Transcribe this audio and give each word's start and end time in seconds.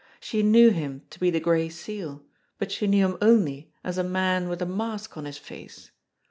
She 0.19 0.41
knew 0.41 0.71
him 0.71 1.03
to 1.11 1.19
be 1.19 1.29
the 1.29 1.39
Gray 1.39 1.69
Seal, 1.69 2.23
but 2.57 2.71
she 2.71 2.87
knew 2.87 3.05
him 3.07 3.17
only 3.21 3.71
as 3.83 3.99
a 3.99 4.03
man 4.03 4.49
with 4.49 4.59
a 4.59 4.65
mask 4.65 5.15
on 5.15 5.25
his 5.25 5.37
face. 5.37 5.91